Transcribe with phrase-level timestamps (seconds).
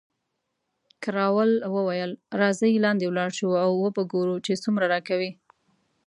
[1.03, 5.31] کراول وویل، راځئ لاندې ولاړ شو او وو به ګورو چې څومره راکوي.